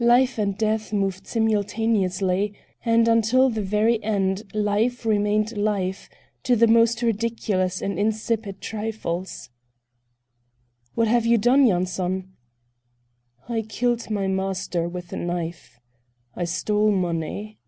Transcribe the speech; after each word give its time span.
Life 0.00 0.38
and 0.38 0.56
Death 0.56 0.94
moved 0.94 1.26
simultaneously, 1.26 2.54
and 2.86 3.06
until 3.06 3.50
the 3.50 3.60
very 3.60 4.02
end 4.02 4.44
Life 4.54 5.04
remained 5.04 5.58
life, 5.58 6.08
to 6.44 6.56
the 6.56 6.66
most 6.66 7.02
ridiculous 7.02 7.82
and 7.82 7.98
insipid 7.98 8.62
trifles. 8.62 9.50
"What 10.94 11.08
have 11.08 11.26
you 11.26 11.36
done, 11.36 11.66
Yanson?" 11.66 12.32
"I 13.46 13.60
killed 13.60 14.08
my 14.10 14.26
master 14.26 14.88
with 14.88 15.12
a 15.12 15.16
knife. 15.18 15.78
I 16.34 16.44
stole 16.44 16.90
money." 16.90 17.58